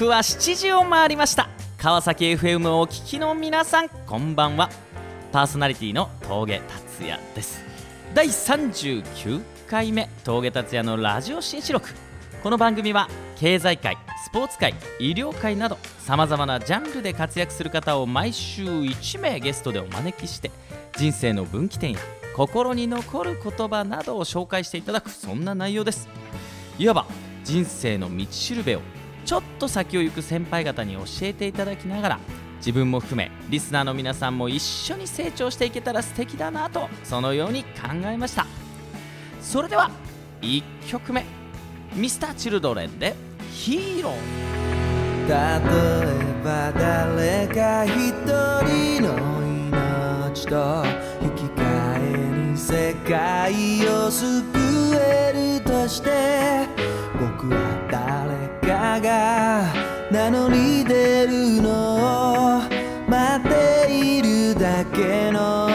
[0.00, 1.50] 刻は7時を回りました。
[1.76, 4.70] 川崎 FM をお聞きの皆さんこんばんは。
[5.30, 7.62] パーソナリティの峠達也です。
[8.14, 11.90] 第39回目峠達也のラジオ新四録。
[12.42, 20.50] この番組は経済界スポーツ界医療界などさまざまなジャンルで活躍する方を毎週1名ゲストでお招きして
[20.96, 21.98] 人生の分岐点や
[22.34, 26.08] 心に残る言葉などを紹介していただくそんな内容です。
[26.78, 27.04] いわば
[27.44, 28.80] 人生の道しるべを
[29.24, 32.18] ちょっと先を行く先輩方に教えていただきながら
[32.58, 38.46] 自分も含めリスナーの皆さんも一緒に成長していけたら素敵だなとそのように考えました。
[39.40, 39.90] それでは
[40.42, 41.24] 1曲目
[41.94, 43.16] Mr.Children で
[43.50, 44.14] 「ヒーロー」
[45.28, 45.38] 例え
[46.44, 47.90] ば誰か一
[48.66, 49.08] 人の
[50.28, 50.84] 命と
[51.22, 51.62] 引き換
[51.98, 54.44] えに世界を救
[54.96, 56.66] えるとして
[57.18, 57.58] 僕は
[57.90, 58.39] 誰
[58.80, 59.72] が
[60.10, 62.62] 名乗り出るのを
[63.06, 65.69] 待っているだけの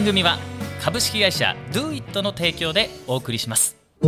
[0.00, 0.38] 番組は
[0.80, 3.76] 株式会社 DoIt の提供でお送りします。
[4.00, 4.06] そ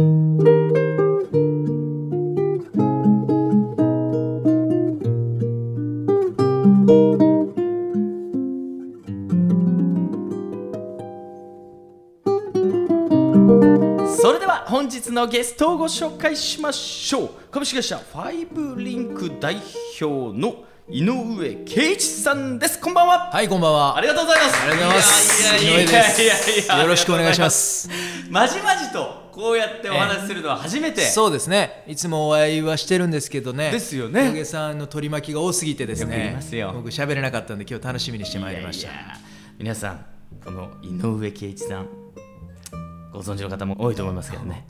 [14.32, 17.30] れでは本日のゲストをご紹介しましょう。
[17.50, 19.60] 株式会社ファイブリンク代
[20.00, 23.97] 表の井上圭一さんですこんばんははい、こんばんは。
[23.97, 24.62] ありがとうございます。
[24.62, 27.50] ありがとうございます井上ですよろしくお願いしま。
[27.50, 27.88] す。
[28.28, 31.03] まじまじとこうやってお話しするのは初めて。
[31.03, 31.84] そうですね。
[31.87, 33.71] いつもお会いはしてるんですけどね。
[33.71, 36.32] ですよね野毛さんの取り巻きが多すぎてですね。
[36.34, 38.91] ますよ僕喋れなかったんで今日楽しみにしてまいりました。
[39.59, 40.04] 皆さん
[40.44, 41.87] この井上圭一さん
[43.12, 44.66] ご存知の方も多いと思いますけどね。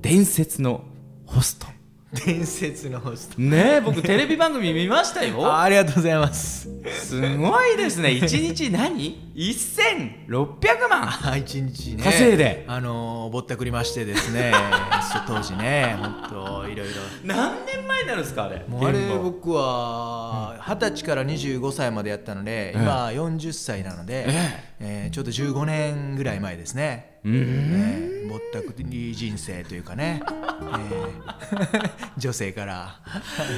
[0.00, 0.84] 伝説の
[1.26, 1.77] ホスト。
[2.12, 3.40] 伝説のホスト。
[3.40, 5.60] ねえ僕テレビ番組見ました あよ。
[5.60, 6.66] ありがとうございます。
[7.02, 8.12] すごいですね。
[8.12, 11.08] 一日何？1600万。
[11.32, 12.02] あ一日ね。
[12.02, 14.52] 稼いであのーぼったくりましてですね。
[15.26, 16.94] 当時ね、本当いろいろ。
[17.24, 18.64] 何年前になるんですかあれ？
[18.66, 27.07] もうあれ僕は二十歳から25歳までやったので、今40歳なので、ええーちょうど15年ぐらい前ですね。
[27.24, 27.34] うーん。
[27.36, 32.12] えーぼったくり人生というかね、えー。
[32.18, 33.00] 女性から。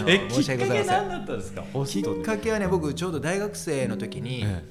[0.07, 1.09] え申し訳ございません。
[1.09, 1.65] 何だったんですか？
[1.73, 4.65] ホきっかけはね僕ちょうど大学生の時に、え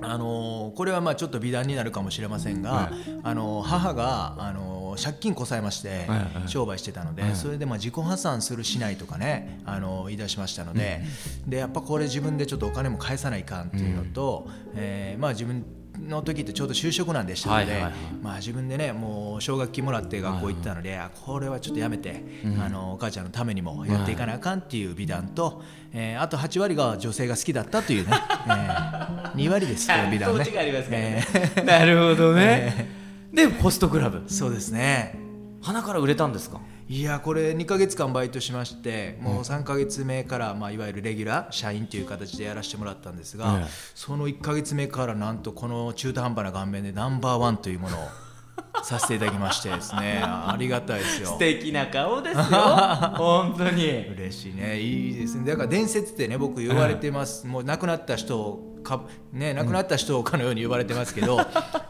[0.00, 2.92] あのこれはまあちょっと美談になるかもしれませんが、
[3.24, 6.06] あの母があの借金こさえまして
[6.46, 11.02] 商売してたので、はいそれでまあ自己破産するしないとかねあの言い出しましたので,、
[11.48, 15.64] でやっぱこれ自分でちょっとお金も返さないかんっていうのと、えーまあ自分
[16.00, 17.92] の時ってちょうど就職なんでしたので、はいはいはい。
[18.22, 22.24] まあ、自分でねもう奨学金もらって学校行ったので、あこれはちょっとやめて、
[22.64, 25.62] あのお母ちゃんのためにもやっていかなあかんっていう美談と、
[25.92, 28.14] えーあと8割が女性が好きだったというね、
[28.46, 30.44] えー、 2割ですこの美談ね。
[30.90, 31.24] ね。
[31.34, 31.64] えー。
[31.64, 32.88] なるほどね。
[33.32, 34.22] でホストクラブ。
[34.28, 35.18] そうですね。
[35.62, 36.60] 花から売れたんですか？
[36.92, 43.68] いやこれ2ヶ月間バイトしましてもう3ヶ月目から、まあ、いわゆるレギュラー社員という形でやらせてもらったんですが、ええ。
[43.94, 48.08] その1ヶ月目からなんとこの中途半端な顔面でナンバーワンというものを
[48.84, 50.20] させていただきましてですね。
[50.22, 51.28] ありがたいですよ。
[51.28, 52.42] 素敵な顔ですよ。
[53.16, 53.86] 本当に。
[54.14, 54.78] 嬉しいね。
[54.78, 55.50] いいですね。
[55.50, 59.00] だから伝説ってね僕言われてます、もう亡くなった人をか
[59.32, 61.40] ね亡くなった人かのように呼ばれてますけど、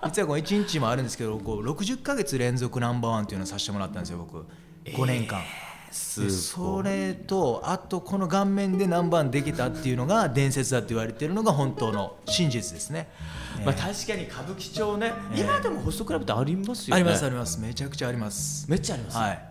[0.04, 4.46] 実はこう1日もあるんですけどこう60ヶ月連続ナンバーワンっていうのをさせてもらったんですよ僕
[4.84, 5.42] 5年間。
[6.16, 13.10] でそれとあとこの顔面でナンバーワンできたっていうのが伝説だって言われてるのが本当の真実ですね。
[13.62, 17.02] まあ、確かに歌舞伎町ね、ええ今でもホストクラブってありますよね。
[17.02, 17.60] ありますあります。
[17.60, 18.70] めちゃくちゃあります。
[18.70, 19.48] めっちゃあります、はい。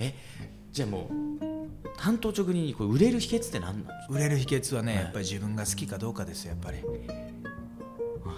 [0.00, 0.14] え
[0.70, 4.14] じゃあもう担当直入にこれ売れる秘訣って何なんですか？
[4.14, 6.78] 売れる秘訣はねやっぱり自分が好きかどうかですよやっぱり。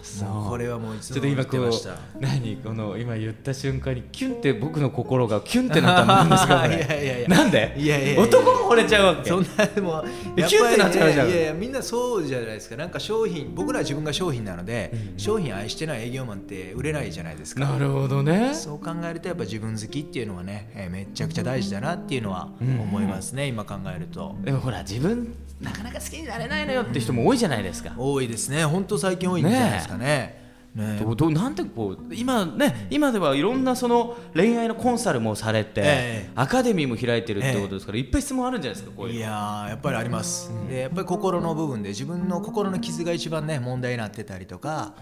[0.02, 0.50] そもう。
[0.50, 1.96] これはもういつもちょっと今こう言ってました。
[2.20, 2.56] 何？
[2.56, 7.28] この今言った瞬間にキュンって僕の心がキュンってなったんですか いやいやいや。
[7.28, 7.74] なんで？
[7.78, 8.22] いやいやいや。
[8.22, 9.28] 男も惚れちゃうわけ？
[9.30, 10.04] そんなでも
[10.36, 11.28] キュンってなっちゃうじゃん。
[11.28, 12.76] ねいやいやみんなそうじゃないですか。
[12.76, 17.60] なんか商品僕らは自分が商品なので、商品愛してない営業マンって売れないじゃないですか。
[17.60, 18.54] なるほどね。
[18.54, 24.36] そう考えるとやっぱ自分好きっていうのはね、えーめちゃくちゃ大事だなっていうのは思いますね、今考えると。
[24.42, 28.64] でもほら自分なかなか好きになれないのよって人も多いじゃないですか、多いですね。
[28.64, 30.41] 本当最近多いんじゃないですかねね。
[30.74, 35.84] どうどうなんてこう今ね今ではいろんなその恋愛のコンサルもされて、え
[36.28, 36.30] え。
[36.34, 39.18] アカデミーも開いてるってことですから、いっぱい質問あるんじゃないですかこういうの。
[39.18, 44.94] いやーやっぱりあります、でやっぱり心の部分で自分の心の傷が一番ね問題になってたりとか、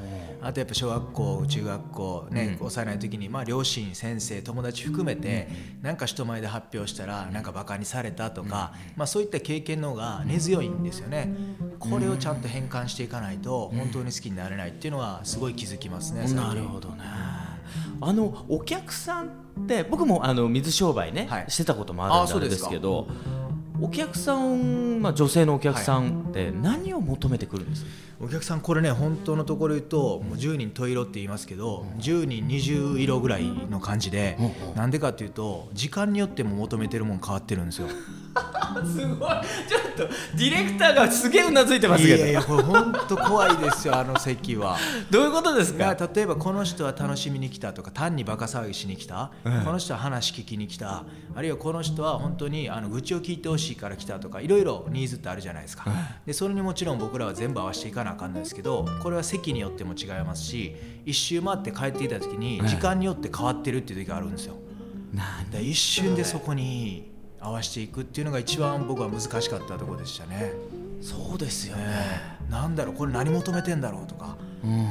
[0.42, 5.48] あとやっぱ小学校中学校ね、幼い時にまあ両親先生友達含めて、
[5.82, 11.32] なんか人前で発表したらなんかバカにされたとか、まあそういった経験の方が根強いんですよね、
[11.78, 17.04] これをちゃんと変換していかないと本当に好きになれないっていうのはすごい気づきますね、なるほどね。
[18.00, 19.28] あのお客さんっ
[19.68, 21.50] て僕もあの水商売ね、はい。
[21.50, 23.06] してたこともあるんですすけど
[23.78, 27.90] お客さん、まあ、女性のお客さんって何を求めてくるんですか、
[28.22, 34.38] お客さんこれね本当のところ言うともう10人十色って言いますけど10人20色ぐらいの感じで
[34.74, 37.88] なんでかっていうと時間によっても求めてるもん変わってるんですよ
[38.86, 39.30] すごい。
[39.68, 42.16] ちょっとディレクターがすげえうなずいてますけど。
[42.16, 44.76] いやいやこれ本当怖いですよあの席は。
[45.10, 45.96] どういうことですか？
[46.14, 51.04] 例えばこの人は楽しみに来たとか単にバカ騒ぎしに来た、この人は話聞きに来た。
[51.34, 55.84] あるいはこの人は本当にあの愚痴を聞いてほしいから来たとかいろいろニーズってあるじゃないですか、
[56.26, 60.74] でそれにもちろん僕らは全部合わせていかなあかんないですけどこれは席によっても違いますし
[61.06, 64.54] 一周回って帰っていた時に時間によって変わってるっていう時があるんですよ。
[65.14, 67.09] なんだから一瞬でそこに
[67.40, 70.52] 合わせていくっていうのが一番僕は難しかったところでしたね。
[71.00, 74.86] そうですよね、えーなんだろうこれ何求めてんだろうとか、うん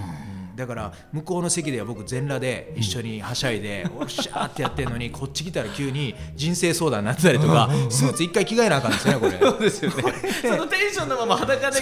[0.56, 9.40] だから向こうの席では僕全裸で一緒にはしゃいで おっしゃーってやってるのにこっち来たら急に人生相談になってたりとかスーツ一回着替えなあかんですよねこれ。
[9.40, 10.04] そうですよ ね。
[10.42, 11.80] そのテンションのまま裸で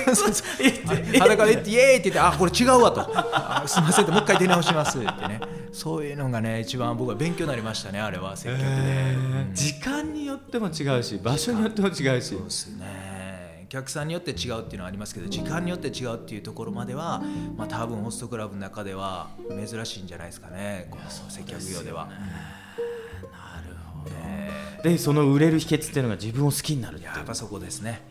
[1.20, 3.02] 裸で行ってイエーイって言ってあこれ違うわと。
[3.34, 5.42] あすみませんってもう一回出直しますってね
[5.72, 8.66] そういうのがね一番僕は勉強になりましたねあれは接客で。
[8.66, 9.52] うん。
[9.54, 12.28] 時間によっても違うし場所によっても違うし。
[12.30, 13.66] そうですね。
[13.66, 17.22] お客さんによって違うっていうのはありますけど時間によって違うっていうところまでは、
[17.58, 22.06] まあ、多分ホストクラブの中では珍しいんじゃないですかねこの接客業では。
[22.06, 24.90] なるほど。
[24.90, 28.02] でその売れる秘訣っていうのが自分を好きになるやっぱそこですね。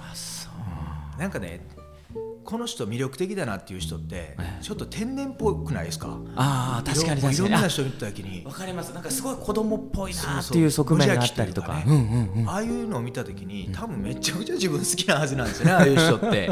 [0.00, 0.48] あそ
[1.16, 1.20] う。
[1.20, 1.60] なんかね
[2.44, 6.18] この人魅力的だなっていう人ってちょっと天然っぽくないですか？
[6.36, 8.44] ああ確かに確いろかにあんな人見た時に。
[8.44, 8.92] わかります。
[8.92, 16.50] なんかすごい子供っぽいなっていう側面があったりとか無うんうんうんああいうのを見た時に多分めちゃくちゃ自分好きなはずなんですよねああいう人って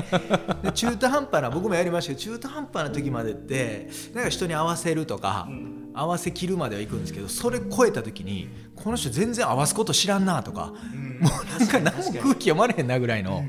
[0.63, 5.49] で中途半端な僕もやりましたけど中途半端な時までってなんか人に合わせるとか、
[5.95, 10.73] 合わせきるまではいくんですけどそれ超えた時にこの人全然合わすこと知らんなとか、
[11.21, 13.45] もうなんか何も空気読まれへんなぐらいの、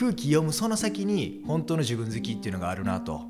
[0.00, 3.20] 空気読むその先に本当の自分好きっていうのがあるなと。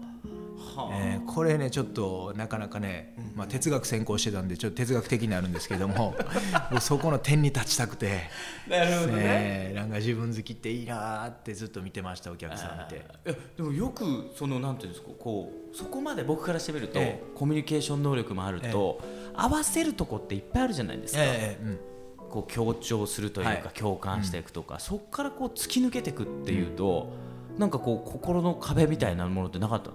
[0.92, 6.14] えーこれねちょっとなかなかね、まあ、哲学専攻してたんでちょっと哲学的になるんですけども
[6.80, 8.22] そこの点に立ちたくて、
[8.68, 9.14] なるほどね。
[9.18, 12.96] えーなんか自分好きっていいなーってずっと見てましたお客さんって。
[12.96, 12.98] い
[13.28, 19.00] やでもよくそのなんていうんですかこうそこまで僕からしてみると、えコミュニケーション能力もあると、
[19.34, 21.89] 合わせるとこっていっぱいあるじゃないですか、えーうん
[22.30, 23.62] こう強調するというか、はい。
[23.74, 27.12] 共感していくとか、そこからこう突き抜けていくっていうと、
[27.58, 29.90] なんかこう心の壁みたいなものってなかった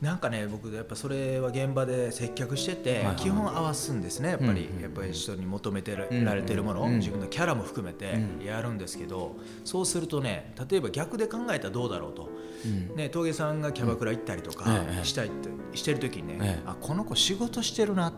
[0.00, 4.82] なんかね僕やっぱそれは現場で接客してて、はい基本合わすんですねやっぱり、うんうん。
[4.82, 5.12] やっぱり。
[5.12, 12.30] 人に求めてられてるもの、うん自分のキャラも含めてやるんですけど、そうするとね例えば逆で考えたらどうだろうと、
[12.96, 15.04] ね、峠さんがキャバクラ行ったりとかええ。
[15.04, 16.62] したいってしてる時にね、ええ。
[16.66, 18.12] あこの子仕事してるなっ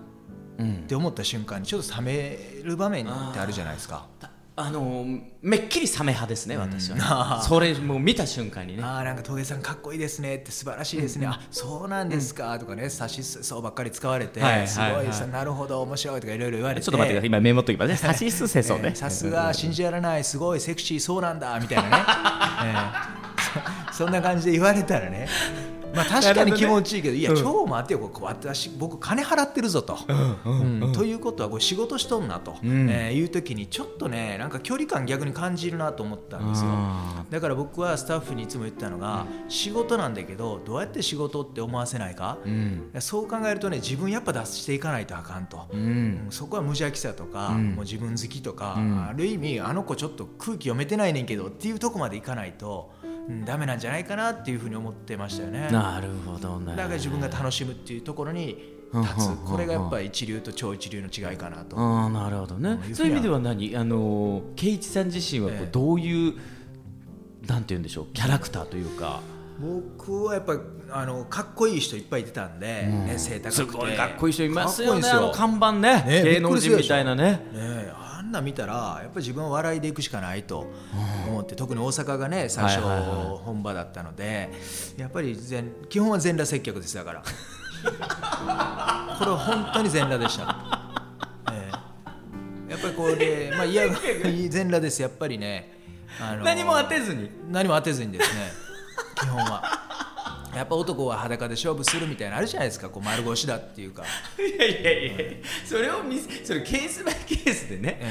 [0.60, 4.06] って思った瞬間にちょっと冷める場面ってあるじゃないですか。
[4.54, 5.06] あの
[5.40, 6.96] めっきりサメ派ですね、私は、
[7.38, 8.82] ね、それもう見た瞬間にね。
[8.82, 16.84] ああなんか峠さんかっこいいですねって素晴らしいですね、あそうなんですかとかねさしすそうばっかり使われて、すごいさなるほど面白いとかいろいろ言われて。
[16.84, 17.28] ちょっと待ってください。
[17.28, 17.96] 今メモっときますね。
[17.96, 18.94] さしすせそうね。
[18.94, 22.04] さすが信じられないすごいセクシーそうなんだみたいなね、
[22.66, 25.28] えー、 そんな感じで言われたらね
[25.94, 29.98] まあ確かに気持ちいいけど、いや、超待てよ、ここ私、僕、金払ってるぞと。
[30.94, 36.70] ということは、これ仕事しとんなと、えいう時に、ちょっとね、なんか距離感逆に感じるなと思ったんですよ。
[37.30, 42.38] だから僕はスタッフにいつも言ったのが、仕事なんだけど、どうやって仕事って思わせないか、
[43.00, 45.68] そう考えるとね、自分やっぱ出していかないとあかんと。
[46.30, 52.90] そこは無邪気さとか、もう自分好きとか、ある意味、あの子ちょっと空気読めてないねんけどっていうとこまでいかないと。
[53.28, 55.68] うん、ダメなんじゃないかなっていうふうに思ってましたよね。
[55.70, 56.76] なるほどね。
[56.76, 61.78] だから自分が楽しむっていうところに立つ、これがやっぱり一流と超一流の違いかなと。
[61.78, 62.78] ああなるほどね。
[62.92, 63.76] そういう意味では何？
[63.76, 66.34] あの圭一さん自身はこうどういう、
[67.44, 68.06] えなんて言うんでしょう？
[68.12, 69.20] キャラクターというか。
[69.62, 70.56] 僕はやっぱ
[70.90, 73.96] あのかっこいい人いっぱいいてたんで、うん、ね、背高くて。
[73.96, 76.02] かっこいい人いますよねあの看板ね。
[76.02, 77.46] ね芸能人みたいなね。
[77.52, 80.66] ねあんな見たらやっぱり自分は笑いでいくしかないと
[81.28, 82.80] 思って、うん、特に大阪がね最初
[83.44, 84.50] 本場だったので、
[84.96, 87.22] やっぱり全基本は全裸接客ですだから。
[87.22, 87.28] こ
[89.24, 90.56] れは本当に全裸でした、
[91.52, 93.94] えー、やっぱりこれまあ嫌が
[94.50, 95.00] 全裸です。
[95.00, 95.78] やっぱりね、
[96.20, 97.30] あのー、何も当てずに。
[97.48, 98.71] 何も当てずにですね
[99.22, 99.62] 基本は。
[100.54, 102.90] やっぱ男は裸で勝負するみたいなあるじゃないですか。
[102.90, 104.04] こう丸腰だっていうか。
[104.38, 105.22] いやいやいや
[105.64, 108.04] それを見せそれケースバイケースでね、え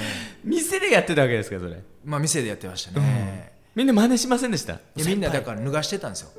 [0.44, 1.80] ー、店でやってたわけですかそれ。
[2.04, 4.80] まあ店でやってましたね、うん、みんな真似しませんでした？
[4.96, 6.32] みんなだから脱がしてたんですよ。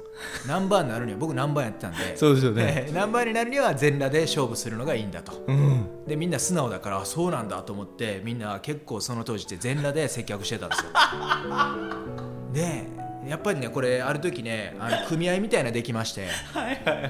[0.46, 2.16] 何番になるには僕何番やってたんで。
[2.16, 10.90] そうですよね、えー、何番になるには全裸で勝負するのがいいんだと、うん、でみんな素直だからそうなんだと思ってみんな結構その当時って全裸で接客してたんですよ。
[12.52, 16.28] でやっぱりねこれある時ねあの組合みたいなできまして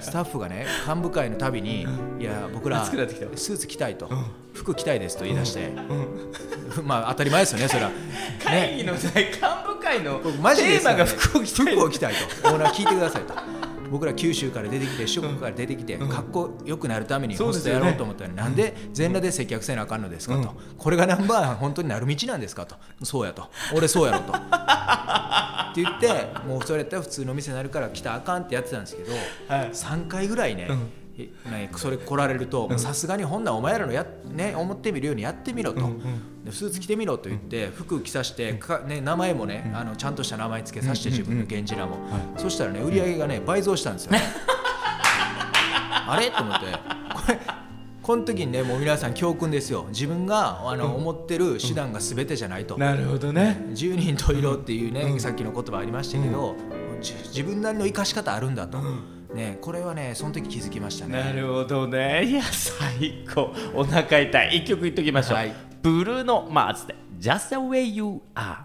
[0.00, 1.86] スタッフがね幹部会のたびに
[2.20, 4.10] 「いや僕らスーツ着たいと、
[4.52, 5.70] 服着たいです」と言い出して、
[6.84, 7.90] まあ当たり前ですよねそれは。
[8.44, 11.42] 会議の際幹部会のテーマが服を
[11.90, 12.48] 着たいと。
[12.48, 13.34] オーナー聞いてくださいと。
[13.92, 22.74] 僕ら九州から出てきて四国から出てきてかっこよくなるためにホストやろうと思ったら、なんで全裸で接客せなあかんのですかと、これがナンバー本当になる道なんですかと。
[23.02, 23.50] そうやと。
[23.74, 24.32] 俺そうやろと。
[24.32, 29.12] って言ってもうそれやったら普通の店になるから来たらあかんってやってたんですけど、
[29.48, 30.68] はい、3回ぐらいね、
[31.50, 35.86] ね、それ来られるとさすがにほんならお前らのや、ね、思ってみるようにやってみろと、うん
[36.46, 41.98] うん、スーツ着てみろと言って服着させてか、ね、名前もねあのちゃんとした名前付けさせて自分の源氏名も、
[42.36, 44.12] そしたらね売り上げがね倍増したんですよ、
[46.06, 46.30] あれ？
[46.30, 46.66] と思って。
[47.14, 47.38] これ
[48.02, 49.86] この時にねもう皆さん教訓ですよ。
[49.90, 53.64] 自分があの、思ってる手段が全てじゃないと、なるほどね。
[53.74, 56.56] 十人十色っていうね、さっきの言葉ありましたけど、
[57.00, 58.78] 自分なりの生かし方あるんだと。
[59.34, 61.18] ね、これはねその時気づきましたね。
[61.18, 62.24] なるほどね。
[62.24, 63.52] いや最高。
[63.74, 64.56] お腹痛い。
[64.58, 68.64] 一曲言っときましょう、はい、ブルーノ・マーズで「Just the way you are」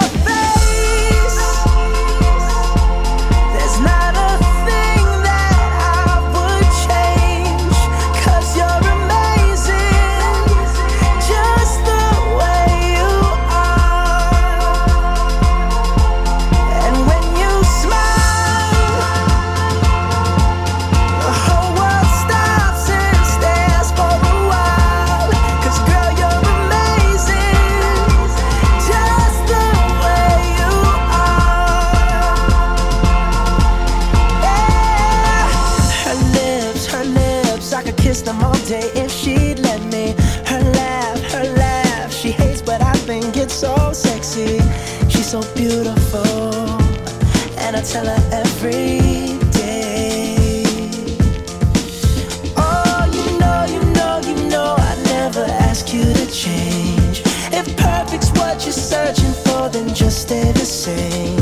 [60.95, 61.40] tem.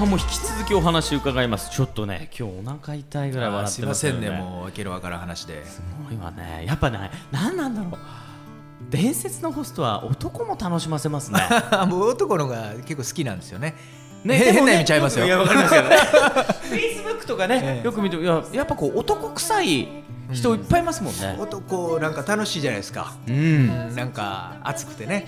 [0.00, 1.70] 半も引き続きお話伺います。
[1.70, 4.40] ちょっとね今日お腹痛いぐらい笑ってすいませますよねんね。
[4.40, 5.62] もうわけのわからん話で。
[5.66, 7.98] すごいわねやっぱね何なんだろう。
[8.88, 11.40] 伝説のホストは男も楽しませますね。
[11.86, 13.74] もう男のが結構好きなんですよね。
[14.24, 15.26] ね変な意味ちゃいますよ。
[15.26, 15.96] いやわかりますよね。
[16.72, 17.84] Facebook とかね、ええ。
[17.84, 19.86] よく見ていややっぱこう男臭い
[20.32, 23.12] 人いっぱいいますもんね、男なんか楽しいじゃないですか。
[23.28, 23.34] うん。
[23.34, 23.38] う
[23.92, 25.26] んなんか熱くてね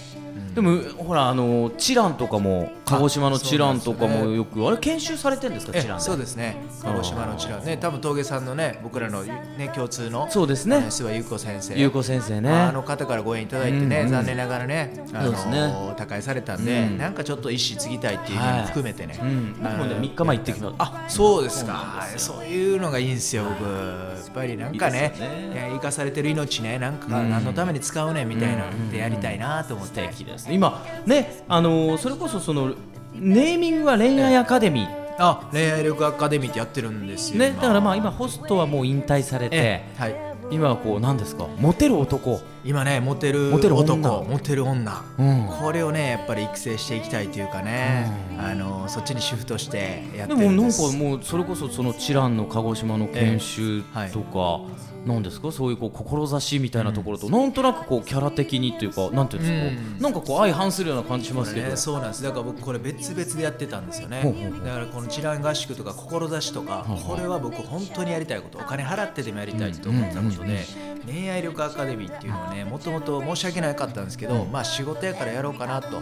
[0.55, 6.05] でもほらあのチランとかも鹿児島のチランとかもよくあれ研修されてるんですかチランで？
[6.05, 6.57] そうですね。
[6.83, 7.79] 鹿児島のチラね。
[7.79, 10.77] 多分峠さんのね僕らのね共通のそうですね。
[10.77, 11.79] えー諏訪優子先生。
[11.79, 14.11] 優子先生ね、まああの方からご縁いただいてね、うんうん。
[14.11, 15.61] 残念ながらね、あそうですね。
[15.61, 16.99] の他界されたんで、うん。
[16.99, 19.57] なんかちょっと一子継ぎたいっていう意味も含めてね、うん。
[19.67, 22.07] あの僕もね3日前行ってきましたあそうですか。
[22.19, 23.63] そういうのがいいんですよ僕。
[23.65, 25.21] やっぱりなんかねいい
[25.55, 27.31] ね生かされてる命ねなんかうん。
[27.31, 30.55] 何のために使うねんみたいなのってやりたいなと思って、素敵ですね。
[30.55, 32.75] 今ねあのーそれこそその
[33.15, 35.03] ネーミングは恋愛アカデミー。
[35.19, 40.17] あ恋愛力アカデミーってやってるんですよ、ねだからまあ今ホストはもう引退されて、ええはい。
[40.51, 41.47] 今はこう何ですか？
[41.59, 43.95] モテる男今ねモテるモテる女。
[43.95, 45.47] 男モテる女、うん。
[45.61, 54.61] これをねやっぱり育成していきたいというかね、あのそっちにシフトしてやってでもなんかもうそれこそそのチランの鹿児島の研修とか、
[55.07, 55.51] なんですか？
[55.51, 60.03] そういうこう志みたいなところと、なんとなくこうキャラ的にというかなんていうんですか、うん。
[60.03, 62.23] なんかこう相反するような感じしますけど、ね、そうなんです。
[62.23, 64.53] だから僕これ別々でやってたんですよね。
[64.65, 68.59] だからこのチラン合宿とか志とかこれは僕本当にやりたいこと。
[68.59, 70.61] お金払ってでもやりたいと思ったことで
[71.05, 76.01] 恋愛力アカデミーっていうのはねもともと申し訳なかったんですけどまあ仕事やからやろうかなと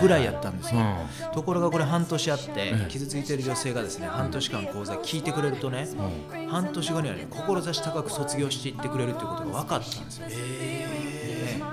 [0.00, 0.80] ぐらいやったんですよ。
[0.80, 1.32] うん。
[1.32, 5.86] ところがこれ半年あって傷ついてる女性がですね半年間講座聞いてくれるとね
[6.48, 10.26] 半年後にはね志高く卒業していってくれるっていうことが分かったんですよ。
[10.28, 11.06] ね。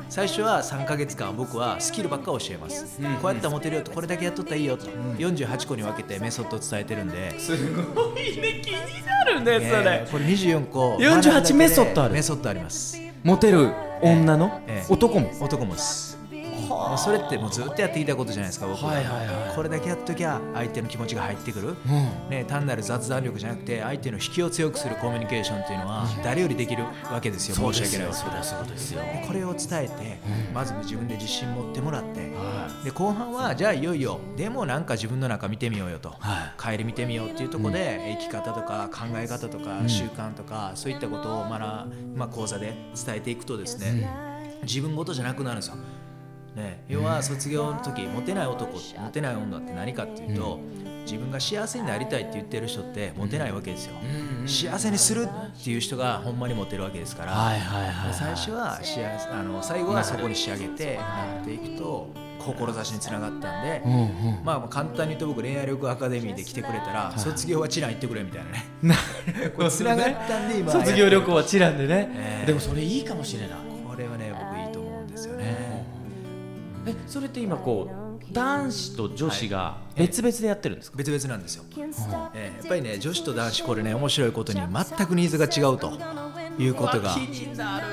[0.10, 10.04] 最初は3か月間僕はスキルばっか教えます、こうやったらモテるよとこれだけやっとったらいいよと、48個に分けてメソッドを伝えてるんで、すごいね気になるねそれ。
[10.04, 12.14] えーこれ24個48学ぶだけでメソッドある。
[12.14, 13.00] メソッドあります。
[13.24, 13.72] モテる
[14.04, 14.94] 女の、ええ。
[14.94, 15.30] 男も？
[15.40, 16.13] 男もです
[16.68, 19.56] もうそれってもうずっとやってきたことじゃないですか僕は,、はいはいはい。
[19.56, 21.76] これだけやっときゃ相手の気持ちが入ってくる、
[22.30, 29.02] ね、単なる雑談力じゃなくて相手の引きを強くするコミュニケーションっていうのは誰よりできるわけですよ申し訳ないそりゃそうですよ。
[29.02, 30.20] でこれを伝えて、
[30.54, 32.32] まず自分で自信持ってもらって、
[32.84, 41.60] で後半はじゃあいよいよでもなんか自分の中見てみようよと、は帰り見てみようっていうところで、生き方とか考え方とか習慣とか、そういったことを学、
[42.16, 42.74] まあ、講座で
[43.06, 44.10] 伝えていくとですね、
[44.64, 45.76] 自分ごとじゃなくなるんですよ。
[46.56, 50.60] ね、要は卒業の時モテない男モテない女って何かっていうと、
[51.06, 53.96] 自分が幸せになりたいって言ってる人ってモテないわけですよ、
[54.46, 57.34] 幸せにするっていう人がほんまにモテるわけですから、
[58.14, 64.10] 最初は幸せあの最後はそこに仕上げてなっていくと志につながったんで、うんうん。
[64.44, 68.44] まあまあ簡単に言うと僕恋愛力アカデミーで来てくれたら、卒業はチラン行ってくれみたい
[68.84, 69.00] なね。
[69.56, 72.46] これつながったんで今卒業旅行はチランでね、ええ。
[72.48, 73.73] でもそれいいかもしれない
[76.86, 81.64] えそれって今こう男子と女子が別々でやってるんですか、別々なんですよ、
[82.34, 85.94] えーやっぱりね女子と男子これね面白いことに全くニーズが違うと
[86.58, 87.16] いうことが。
[87.16, 87.86] になる。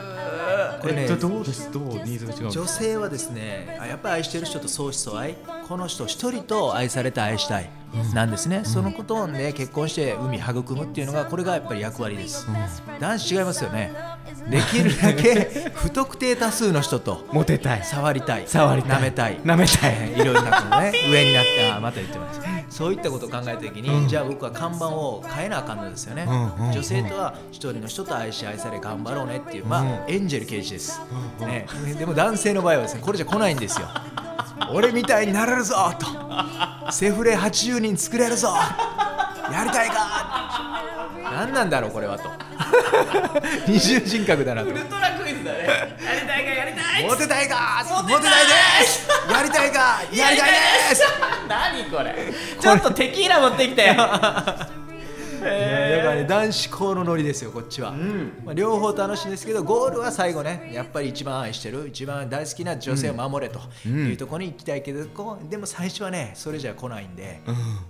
[0.80, 1.70] これねえっとどうです？
[1.70, 1.82] どう？
[1.84, 5.36] ニーズが違う女性はですねあやっぱり愛してる人と相思相愛
[5.70, 7.70] この人一人と愛されて愛したい。
[8.12, 12.48] なんですね、そのことをね結婚して海育むっていうのがこれがやっぱり役割です、
[12.98, 13.92] 男子違いますよね。
[14.48, 17.84] できるだけ 不特定多数の人とモテたい。
[17.84, 18.48] 触りたい。
[18.48, 19.38] 触り舐めたい。
[19.44, 20.12] 舐めたい。
[20.12, 22.40] いろいろなことね 上になってあまた言ってます。
[22.68, 26.26] そういったことを考えた時に、じゃあ僕は看板を変えなあかんのですよね、
[26.72, 31.00] 女性とは一人の人と愛し愛され頑張ろうねっていうまあ、エンジェル刑事です、
[31.40, 31.66] ね、
[31.98, 33.88] でも男性の場合はですねこれじゃ来ないんですよ
[34.68, 36.92] 俺みたいになれるぞと。
[36.92, 38.54] セフレ80人作れるぞ。
[39.50, 40.82] やりたいか。
[41.24, 42.30] 何なんだろうこれはと。
[43.66, 44.68] 二重人格だなと。
[44.68, 45.58] ウルトラクイズだね。
[46.04, 47.02] やりたいかやりたい。
[47.02, 48.22] いモテたいかモテたい
[48.82, 49.08] です。
[49.32, 50.02] やりたいか。
[50.12, 50.50] やりたい
[50.90, 51.02] です。
[51.48, 52.32] 何これ。
[52.60, 54.79] ちょっとテキーラ持ってきてよ
[55.40, 57.92] だからね男子校のノリですよこっちは、
[58.44, 67.40] まあ、両方楽しいんですけどゴールは最後ねやっぱり一番愛してる一番大好きな女性を守れというところに行きたいけど、こうでも最初はねそれじゃ来ないんで、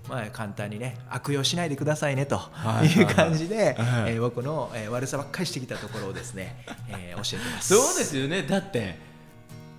[0.08, 2.40] まあ簡単にね悪用しないでくださいねと
[2.84, 7.74] いう感じで、えー僕の、えー悪さばっかりしてきたところをですね、えー教えてます。
[7.74, 8.42] そうですよね。
[8.42, 8.96] だって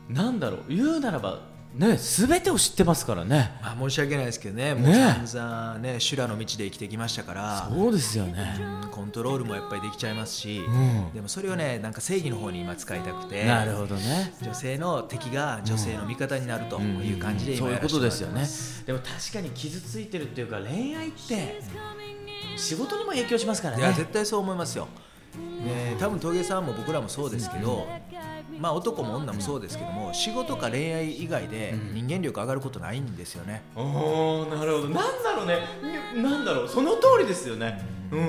[0.10, 0.64] なんだろう。
[0.68, 1.40] 言うならば
[1.74, 3.58] ね全てを知ってますからね。
[3.62, 4.74] まあ、申し訳ないですけどね。
[4.74, 7.70] もうね散々ね修羅の道で生きてきましたから。
[7.74, 8.58] そうですよね。
[8.60, 11.14] うんコントロールもやっぱりできちゃいますし、ん。
[11.14, 13.46] でもそれをねなんか正義の方に今使いたくて。
[13.46, 14.34] なるほどね。
[14.42, 18.46] 女性の敵が女性の味方になるという感じでそういうことですよね。
[18.86, 21.62] でも確かに傷ついてるっていうか恋愛って
[22.58, 23.84] 仕事にも影響しますからね。
[23.84, 24.88] いや絶対そう思いますよ。
[25.38, 27.88] ね、多分峠さんも僕らもそうですけど、
[28.60, 33.64] まあ男も女もそうですけども仕事か恋愛以外で人間力上がることないんですよね。
[33.76, 34.90] おーなるほど。
[34.90, 35.60] なんだろうね。
[36.16, 36.68] なんだろう。
[36.70, 37.84] その通りですよね。
[38.12, 38.20] うん。
[38.20, 38.24] う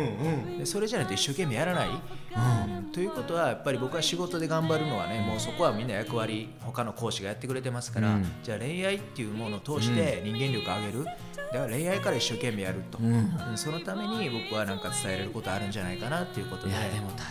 [0.54, 2.84] んでそれじゃないと一生懸命やらない、うん。
[2.92, 8.26] ということはやっぱり僕は仕事で頑張るのはねもうそこはみんな役割他の講師がやってくれてますから、うん。
[8.42, 11.18] じゃあ恋愛っていうものを通して人間力上げる、だか
[11.52, 13.32] ら恋愛から一生懸命やると、うん。
[13.56, 16.70] そのために僕はなんか伝えれることあるんじゃないかなっていうことで。
[16.70, 17.26] いやでも確か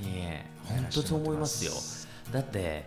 [0.00, 0.24] に
[0.64, 1.72] 本当そう思いますよ
[2.30, 2.84] だって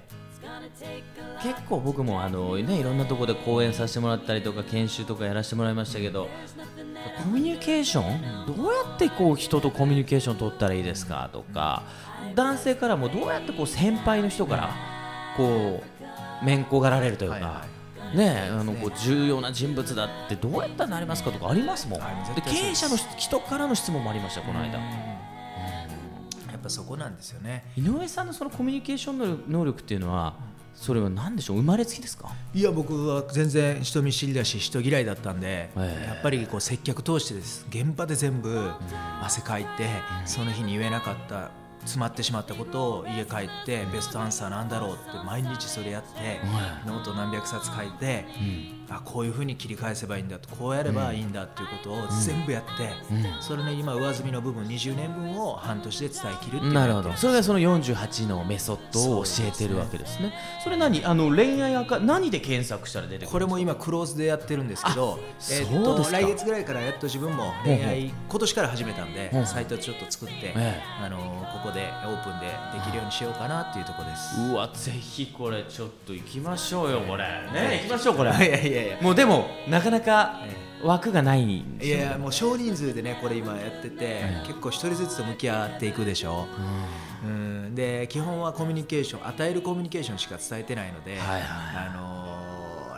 [1.41, 6.29] 結構僕もあの、ね、いろんなところで講演させてもらったりとか研修とかやらせてもらいましたけど
[7.23, 8.55] コミュニケーション？
[8.55, 11.83] どうやってこう人とコミュニケーション取ったらいいですかとか
[12.35, 14.75] 男性からもどうやってこう先輩の人から
[15.35, 15.83] こ
[16.41, 17.65] う面こがられるというか、はいは
[18.13, 24.79] ねあのこう重要な人物だってどうやったらなりますかとかありますもん、はいで経営者の人からの質問もありましたこの間。
[26.65, 27.71] ぱそこなんですよね。
[27.77, 30.35] 井上さんのそのコミュニケーション能能力っていうのは
[30.73, 31.57] それは何でしょう？
[31.57, 32.29] 生まれつきですか？
[32.53, 36.07] いや僕は全然人見知りだし人嫌いだったんで、ええ。
[36.09, 37.65] やっぱりこう接客通してです。
[37.69, 38.71] 現場で全部
[39.21, 39.87] 汗かいて、
[40.25, 41.51] その日に言えなかった
[41.81, 46.39] 詰まってしまったことを家帰ってベストアンサーなんだろうって毎日それやって、
[46.87, 48.25] ノート何百冊書いて、
[48.89, 52.89] あこういうふうに切り返せばいいんだとこうやればいいんだっていうことを全部やって、
[53.41, 57.13] それの今上積みの部分20年分を半年で伝えきるっていうなるほど。
[57.13, 60.33] それがその48のメソッドを教えてるわけですね。
[60.63, 61.03] それ何？
[61.03, 65.19] あの恋愛アカ何で検索したら出てくるこれも今クローズでやってるんですけど、
[65.51, 70.81] えーっと来月ぐらいからやっと自分も恋愛今年から始めたんでサイトちょっと作って、ええ。
[71.03, 74.39] あのーここでオープンでできるようにしようかなっていうところです。
[74.39, 77.23] うわぜひこれちょっと行きましょうよこれ。
[77.53, 78.29] ね行きましょうこれ。
[78.31, 80.39] いやいやいやもうでもなかなか
[80.83, 81.97] 枠がないんですよ。
[81.97, 86.47] いやいやもう少人数でねこれ今やってて、結構一人ずつと向き合っていくでしょ、
[87.23, 92.25] うん、で基本はコミュニケーション与えるコミュニケーションしか伝えてないので、はいはいあのー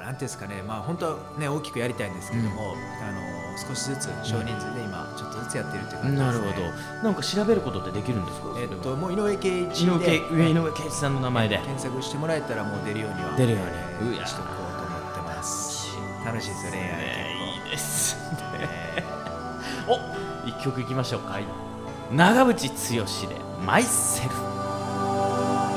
[0.08, 7.04] なんていうんですかねまあ本当はね大きくやりたいんですけども、あのー少しずつ少人数で今ちょっとずつやってるっていう感じです、ね、なるほど。
[7.04, 8.56] なんか調べることってできるんですか？
[8.60, 11.58] えっともう井上圭一井上で上井上圭一さんの名前で。
[11.58, 13.66] 検索してもらえたらもう出るようには出るように。
[13.66, 14.67] えーうやしてます
[16.38, 18.16] 楽しいですよ恋愛結構いいです。
[18.32, 18.68] ね
[19.88, 21.40] お一曲いきましょうか。
[22.12, 24.30] 長渕剛で「マイセル。
[24.30, 24.36] フ」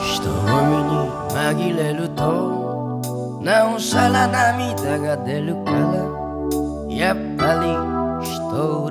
[0.04, 0.92] 人混みに
[1.30, 5.78] 紛れるとなおさら涙が出るから
[6.88, 7.70] やっぱり
[8.26, 8.30] 一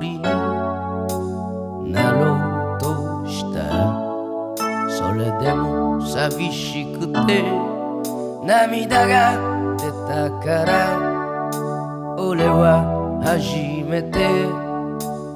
[0.00, 2.34] になろ
[2.76, 3.58] うとした
[4.88, 7.44] それでも寂しくて
[8.44, 11.09] 涙が出たから
[12.22, 12.84] 俺は
[13.24, 13.56] 初
[13.88, 14.44] めて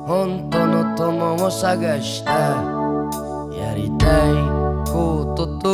[0.07, 2.31] 本当の友を探した。
[3.57, 4.35] やりたい
[4.87, 5.73] ことと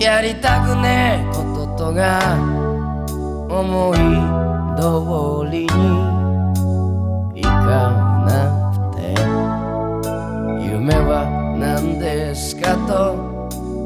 [0.00, 1.42] やりたくねえこ
[1.76, 2.18] ととが
[3.50, 3.98] 思い
[4.80, 4.82] 通
[5.52, 7.92] りにいか
[8.24, 8.28] な
[8.72, 9.02] くて。
[10.66, 11.26] 夢は
[11.58, 13.14] 何ですかと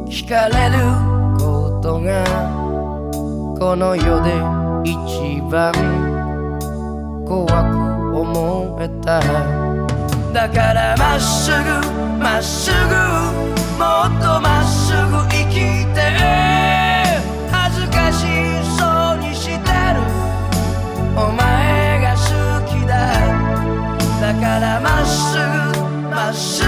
[0.07, 0.79] 聞かれる
[1.39, 2.25] ことが
[3.59, 4.58] この世で
[5.51, 5.73] 番
[7.27, 9.21] 怖く思えた。
[10.33, 11.57] だからまっすぐ
[12.19, 12.77] まっすぐ
[13.79, 15.55] もっとまっすぐ生き
[15.95, 15.99] て。
[17.51, 18.27] 恥ずかし
[18.79, 18.85] そ
[19.15, 19.55] うにして
[19.95, 19.97] る。
[21.17, 22.21] お前が好
[22.67, 22.93] きだ。
[24.21, 25.41] だからまっすぐ
[26.11, 26.68] まっすぐ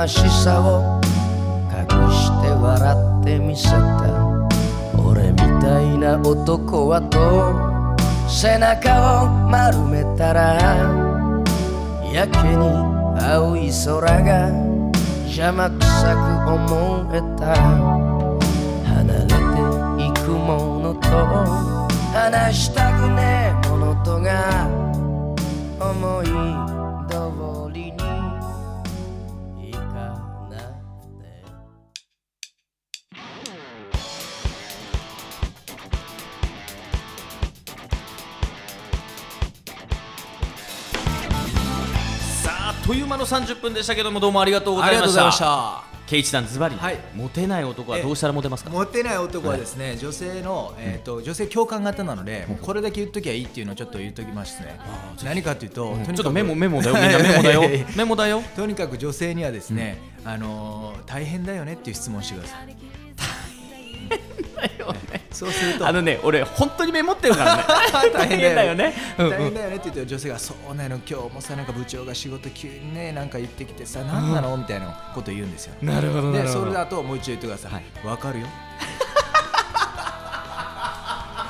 [0.00, 0.98] ましさを
[1.68, 3.76] 隠して笑ってみせた。
[4.96, 7.18] 俺みたいな男はと
[8.26, 10.54] 背中を丸めたら
[12.10, 12.66] やけに
[13.20, 14.48] 青い空が
[15.26, 17.54] 邪魔くさく思えた。
[18.88, 19.34] 離れて
[20.02, 21.08] いくものと
[22.14, 24.66] 話したくねえものとが
[25.78, 26.59] 思い
[42.90, 45.84] という間の30分でしたけどもどうもありがとうございました。
[46.08, 46.98] ケイチさんズバリ、はい。
[47.14, 48.70] モテない男はどうしたらモテますか？
[48.70, 54.76] モテない男はですね、女性の、えー、と女性共感型なので、もうこれだけ言っときゃいいっていうのをちょっと言っときますね。
[55.22, 56.96] 何かというと、とにかくちょっとメモメモだよ。
[56.96, 57.62] みんな メモだよ。
[57.94, 58.42] メモだよ。
[58.56, 62.76] とにかく女性にはですね、あのー大変だよねっていう質問をしてください。
[65.32, 67.62] そうするとあのね俺本当にメモってるからね
[68.12, 74.56] 大変だよねうんうん大変だよねって言うと女性がそうなの今日もさなんか部長が仕事急にねなんか言ってきてさ何なの？
[74.56, 75.74] みたいなこと言うんですよ。
[75.82, 77.84] なるほどなるほどでそれだともう一度言ってください。
[78.04, 78.46] はわ、かるよ。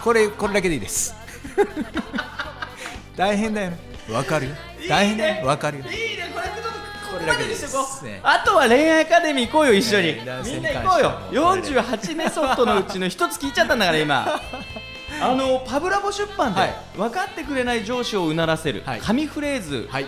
[0.02, 1.14] これこれだけでいいです。
[3.16, 3.78] 大変だよね。
[4.10, 4.54] わかるよ。
[4.88, 5.46] 大変だよ。
[5.46, 5.84] わかるよ。
[5.84, 6.19] いいね
[7.10, 11.06] こであとは恋愛アカデミー行こうよ一緒に、みんな行こうよ。
[11.06, 14.40] はもうこれで48メソッドのうちの一つ聞いちゃったんだから今。
[15.22, 16.74] あのパブラボ出版で、はい。
[16.96, 19.00] 分かってくれない上司をうならせる、はい。
[19.00, 19.88] 神フレーズ。
[19.90, 20.06] はい。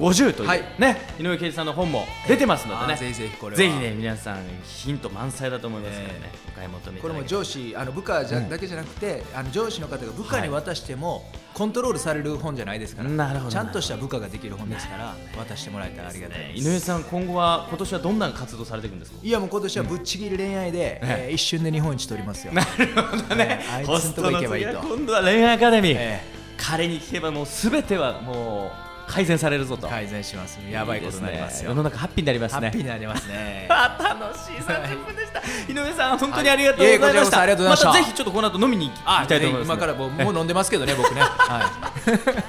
[0.00, 0.64] 50という、はい。
[0.78, 2.98] ね井上圭司さんの本も出てますのでね。
[2.98, 3.58] ぜひぜひこれは。
[3.58, 13.08] ぜひね皆さんヒント満載だと思いますからね、お買い求めこれも上司あの部下じゃ、だけじゃなくてあの上司の方が部下に渡しても、コントロールされる本じゃないですから。
[13.08, 16.68] なるほどちゃんとした部下ができる本ですから渡してもらえたらありがたいです。
[16.68, 19.18] 井上さん今後は今年はどんな活動されていくんですか？
[19.22, 22.52] いやもう今年はぶっちぎり恋愛で、えー一瞬で日本一取りますよ。
[22.52, 23.60] なるほどね。
[23.78, 26.20] えーホストの次は今度は恋愛アカデミー、え
[26.56, 29.88] 彼に聞けばもうすべてはもう改善されるぞと。
[29.88, 30.58] 改善します。
[30.70, 31.70] やばいことになりますよ。
[31.70, 33.66] 世の中ハッピーになりますハねッピーになりますね。
[33.68, 35.40] あ 楽しい30分でした、
[35.72, 37.16] 井上さん本当にありがとうはいございました、い。
[37.16, 37.86] えこちらこそありがとうございました。
[37.92, 41.20] たぜひちょっとこの後飲みに行きたいと思います、今からもうもう飲んでますけどね僕ね。
[41.20, 41.70] は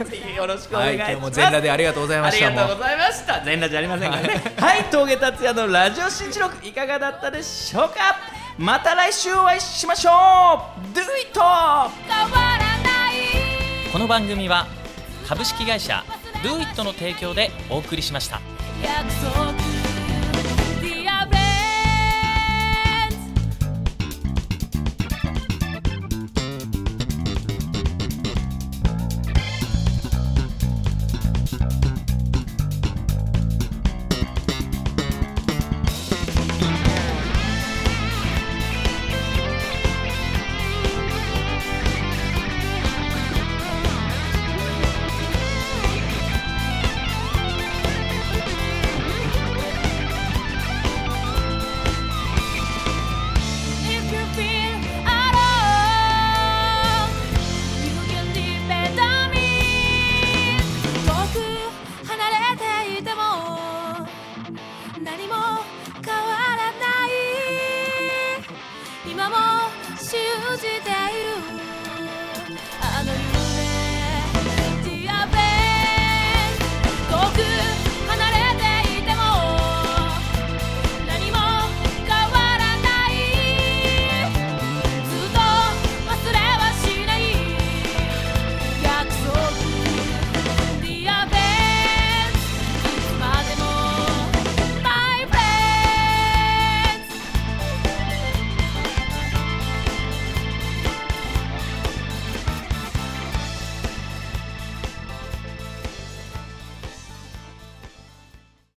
[0.05, 0.83] ぜひ よろしくおい。
[0.83, 2.47] 願いします、はい、今日も全裸でありがとうございました。
[2.47, 3.33] ありがとうもございました。
[3.41, 4.41] 全裸じゃありませんからね。
[4.59, 4.83] はい。
[4.85, 8.17] 峠達也のラジオ新記録いかがだったでしょうか？
[8.57, 10.97] また来週お会いしましょう。
[10.97, 11.39] Do it!
[13.91, 14.67] この番組は
[15.27, 16.03] 株式会社
[16.43, 18.41] ドゥイットの提供でお送りしました。